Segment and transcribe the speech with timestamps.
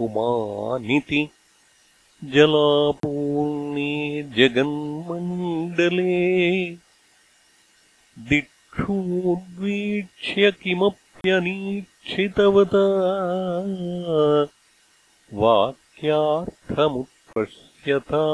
[0.00, 1.28] मामवदत्पुमानिति
[2.24, 3.92] जलापूर्णे
[4.36, 6.14] जगन्मण्डले
[8.28, 12.84] दिक्षूद्वीक्ष्य किमप्यनीक्षितवता
[15.32, 18.24] वाक्यार्थमुत्पश्यता।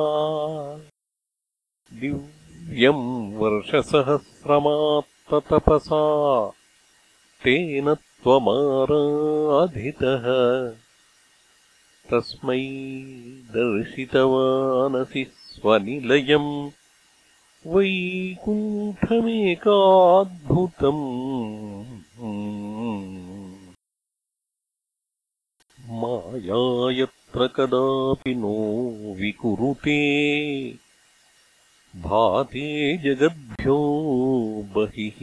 [2.01, 6.03] दिव्यम् वर्षसहस्रमात्ततपसा
[7.45, 10.27] तेन त्वमाराधितः
[12.13, 12.63] तस्मै
[13.55, 16.49] दर्शितवानसि स्वनिलयम्
[17.65, 18.67] वैकुण्ठमेकाद्भुतम्
[26.03, 26.61] माया
[26.99, 28.55] यत्र कदापि नो
[29.21, 29.99] विकुरुते
[31.95, 32.69] भाते
[33.05, 33.79] जगद्भ्यो
[34.77, 35.19] बहिः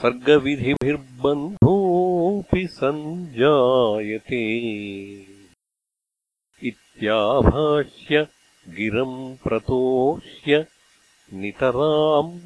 [0.03, 4.43] सर्गविधिभिर्बन्धोऽपि सञ्जायते।
[6.63, 8.27] इत्याभाष्य
[8.69, 10.67] गिरम् प्रतोष्य
[11.33, 12.41] नितराम्